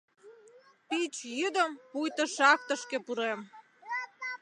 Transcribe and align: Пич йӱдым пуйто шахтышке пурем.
Пич 0.87 1.15
йӱдым 1.37 1.71
пуйто 1.91 2.25
шахтышке 2.35 2.97
пурем. 3.05 3.39